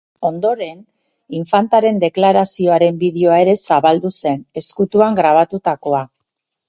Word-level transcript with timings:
Ondoren, 0.27 0.79
infantaren 1.39 1.99
deklarazioaren 2.03 2.97
bideoa 3.03 3.37
ere 3.45 3.55
zabaldu 3.75 4.11
zen, 4.17 4.43
ezkutuan 4.63 5.21
grabatutakoa. 5.21 6.01